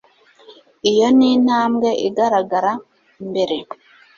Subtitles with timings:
[0.91, 2.71] Iyo ni intambwe igaragara
[3.21, 3.57] imbere